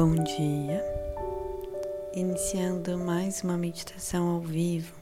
[0.00, 0.80] Bom dia,
[2.14, 4.94] iniciando mais uma meditação ao vivo.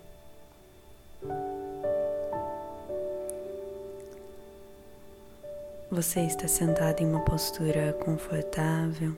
[5.91, 9.13] Você está sentado em uma postura confortável,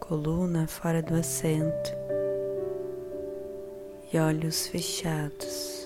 [0.00, 1.92] coluna fora do assento
[4.12, 5.81] e olhos fechados.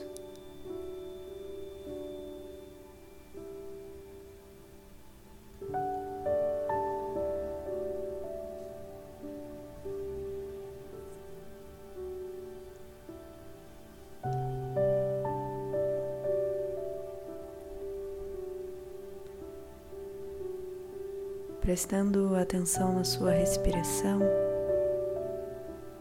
[21.66, 24.20] Prestando atenção na sua respiração,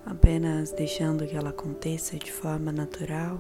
[0.06, 3.40] apenas deixando que ela aconteça de forma natural,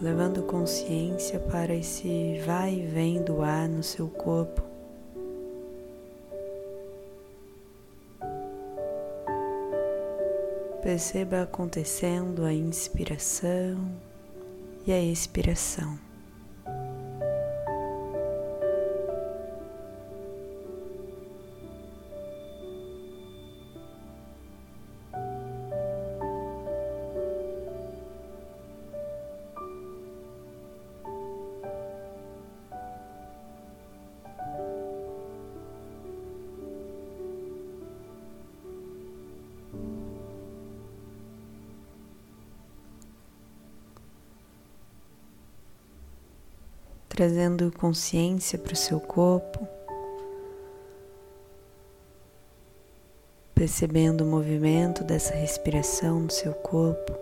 [0.00, 4.62] levando consciência para esse vai e vem do ar no seu corpo.
[10.80, 13.84] Perceba acontecendo a inspiração
[14.86, 16.09] e a expiração.
[47.20, 49.68] Trazendo consciência para o seu corpo,
[53.54, 57.14] percebendo o movimento dessa respiração no seu corpo.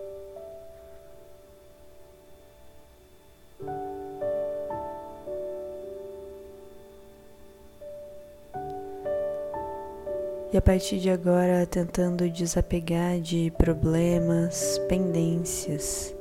[10.53, 16.15] E a partir de agora, tentando desapegar de problemas, pendências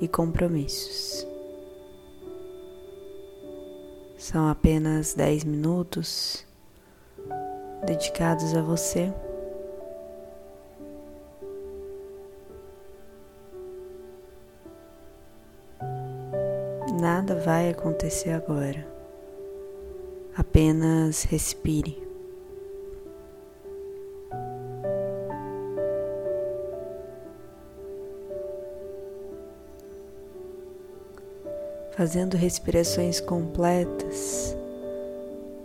[0.00, 1.26] e compromissos.
[4.30, 6.46] São apenas 10 minutos
[7.86, 9.10] dedicados a você.
[17.00, 18.86] Nada vai acontecer agora.
[20.36, 22.07] Apenas respire.
[31.98, 34.56] Fazendo respirações completas,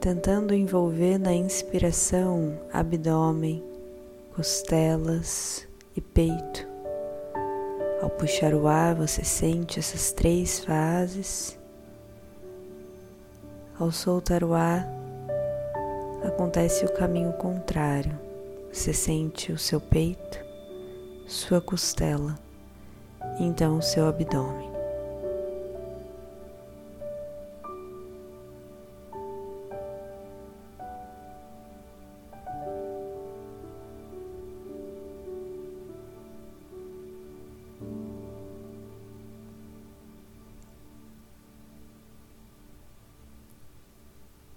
[0.01, 3.63] tentando envolver na inspiração abdômen,
[4.35, 6.67] costelas e peito.
[8.01, 11.55] Ao puxar o ar, você sente essas três fases.
[13.77, 14.91] Ao soltar o ar,
[16.23, 18.19] acontece o caminho contrário.
[18.71, 20.43] Você sente o seu peito,
[21.27, 22.33] sua costela,
[23.39, 24.72] então o seu abdômen.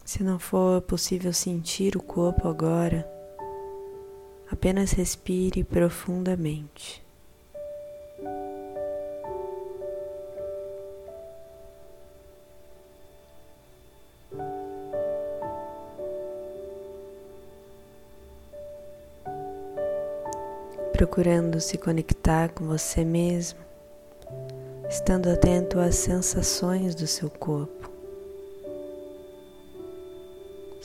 [0.07, 3.05] Se não for possível sentir o corpo agora,
[4.49, 7.05] apenas respire profundamente.
[20.93, 23.59] Procurando se conectar com você mesmo,
[24.89, 27.96] estando atento às sensações do seu corpo.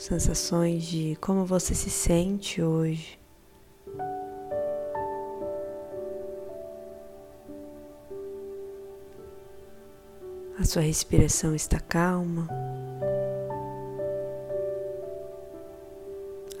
[0.02, 3.20] Sensações de como você se sente hoje.
[10.58, 12.48] A sua respiração está calma,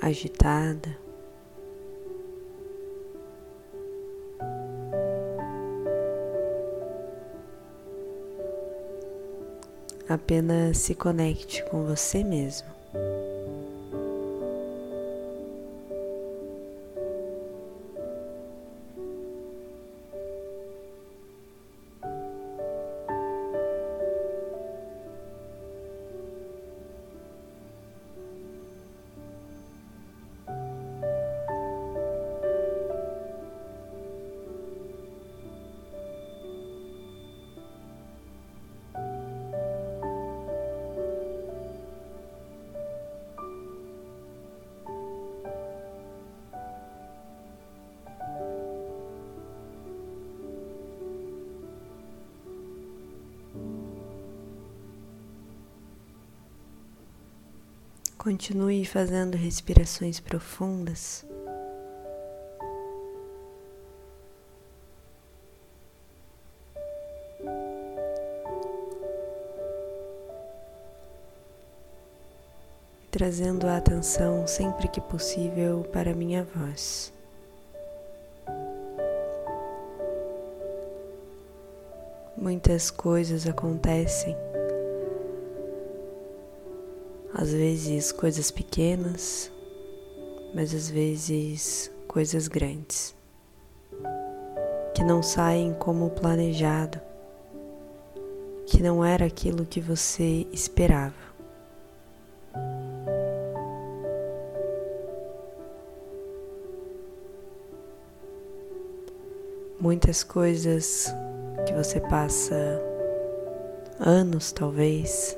[0.00, 0.96] agitada.
[10.08, 12.81] Apenas se conecte com você mesmo.
[58.22, 61.26] Continue fazendo respirações profundas.
[73.10, 77.12] trazendo a atenção sempre que possível para minha voz.
[82.36, 84.34] Muitas coisas acontecem,
[87.42, 89.50] às vezes coisas pequenas,
[90.54, 93.16] mas às vezes coisas grandes,
[94.94, 97.00] que não saem como planejado,
[98.64, 101.32] que não era aquilo que você esperava.
[109.80, 111.12] muitas coisas
[111.66, 112.54] que você passa
[113.98, 115.36] anos, talvez,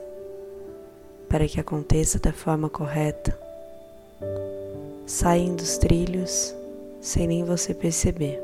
[1.34, 3.36] para que aconteça da forma correta,
[5.04, 6.54] saem dos trilhos
[7.00, 8.40] sem nem você perceber.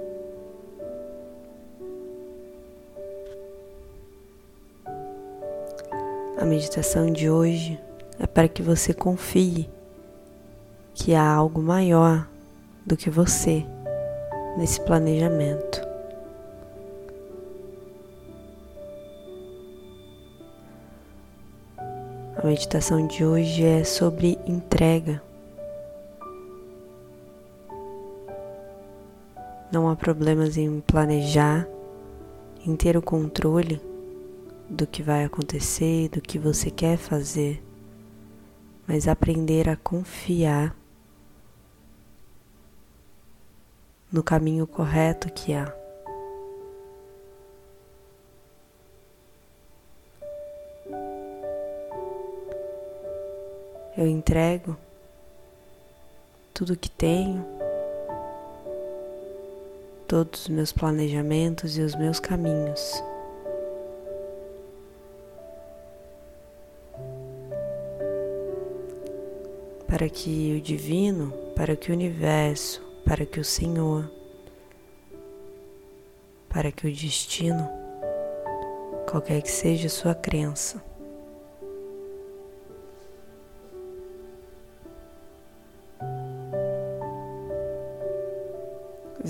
[6.36, 7.78] A meditação de hoje
[8.18, 9.70] é para que você confie
[10.92, 12.28] que há algo maior
[12.84, 13.64] do que você
[14.58, 15.79] nesse planejamento.
[22.50, 25.22] Meditação de hoje é sobre entrega.
[29.70, 31.64] Não há problemas em planejar,
[32.66, 33.80] em ter o controle
[34.68, 37.62] do que vai acontecer, do que você quer fazer,
[38.84, 40.74] mas aprender a confiar
[44.10, 45.79] no caminho correto que há.
[54.00, 54.78] Eu entrego
[56.54, 57.44] tudo que tenho,
[60.08, 63.04] todos os meus planejamentos e os meus caminhos.
[69.86, 74.10] Para que o divino, para que o universo, para que o Senhor,
[76.48, 77.68] para que o destino,
[79.10, 80.89] qualquer que seja a sua crença,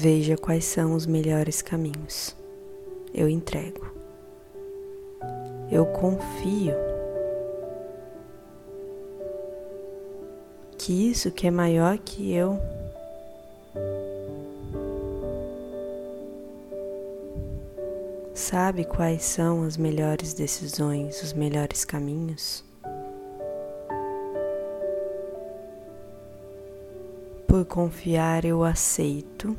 [0.03, 2.35] Veja quais são os melhores caminhos.
[3.13, 3.87] Eu entrego.
[5.71, 6.73] Eu confio
[10.79, 12.59] que isso que é maior que eu
[18.33, 22.65] sabe quais são as melhores decisões, os melhores caminhos.
[27.47, 29.55] Por confiar, eu aceito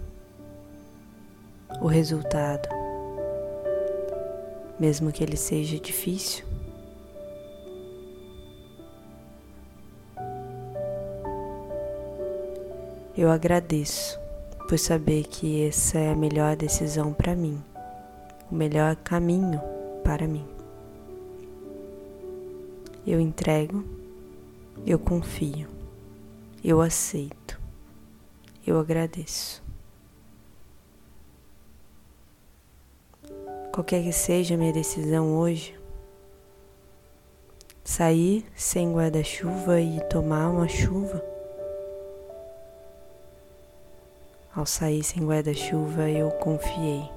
[1.82, 2.70] o resultado,
[4.80, 6.46] mesmo que ele seja difícil.
[13.18, 14.20] Eu agradeço
[14.70, 17.62] por saber que essa é a melhor decisão para mim,
[18.50, 19.60] o melhor caminho
[20.04, 20.46] para mim.
[23.06, 23.84] Eu entrego,
[24.86, 25.68] eu confio,
[26.64, 27.60] eu aceito,
[28.66, 29.61] eu agradeço.
[33.72, 35.80] Qualquer que seja a minha decisão hoje,
[37.86, 41.24] sair sem guarda-chuva e tomar uma chuva.
[44.54, 47.10] Ao sair sem guarda-chuva, eu confiei.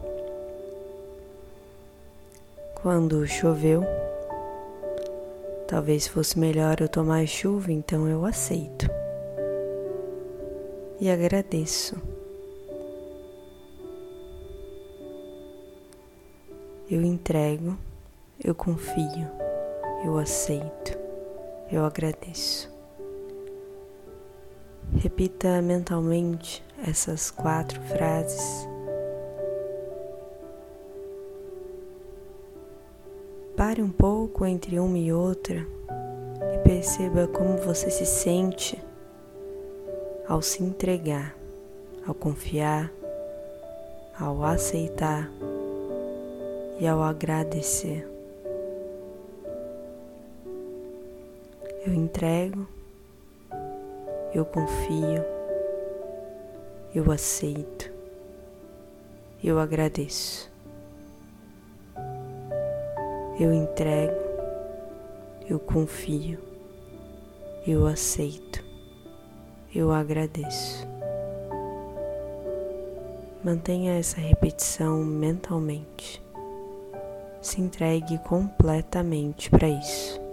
[2.80, 3.82] Quando choveu,
[5.66, 8.88] talvez fosse melhor eu tomar chuva, então eu aceito.
[11.00, 12.13] E agradeço.
[16.94, 17.76] Eu entrego,
[18.38, 19.28] eu confio,
[20.04, 20.96] eu aceito,
[21.68, 22.72] eu agradeço.
[24.98, 28.68] Repita mentalmente essas quatro frases.
[33.56, 35.66] Pare um pouco entre uma e outra
[36.54, 38.80] e perceba como você se sente
[40.28, 41.34] ao se entregar,
[42.06, 42.88] ao confiar,
[44.16, 45.28] ao aceitar
[46.78, 48.08] e ao agradecer.
[51.86, 52.66] Eu entrego,
[54.34, 55.22] eu confio,
[56.94, 57.92] eu aceito,
[59.42, 60.52] eu agradeço.
[63.38, 64.14] Eu entrego,
[65.50, 66.38] eu confio,
[67.66, 68.62] Eu aceito.
[69.74, 70.86] Eu agradeço.
[73.42, 76.23] Mantenha essa repetição mentalmente.
[77.44, 80.23] Se entregue completamente para isso.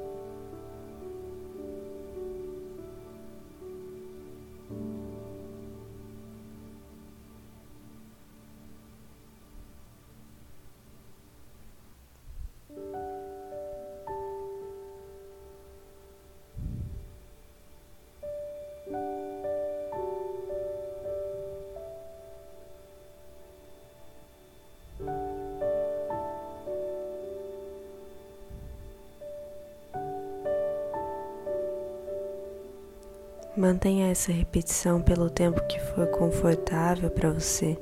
[33.61, 37.77] Mantenha essa repetição pelo tempo que for confortável para você.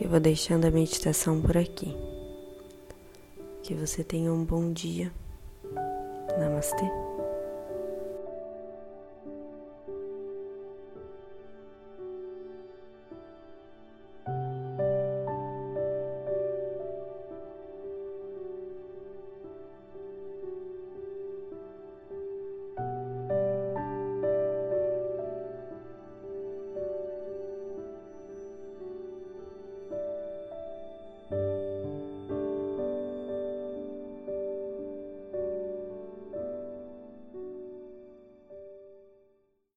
[0.00, 1.96] Eu vou deixando a meditação por aqui.
[3.62, 5.12] Que você tenha um bom dia.
[6.36, 6.84] Namastê.